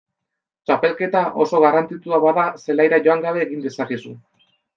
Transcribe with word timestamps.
Txapelketa 0.69 1.21
oso 1.45 1.59
garrantzitsua 1.65 2.21
bada 2.25 2.47
zelaira 2.65 3.01
joan 3.09 3.23
gabe 3.27 3.45
egin 3.45 3.63
dezakezu. 3.69 4.17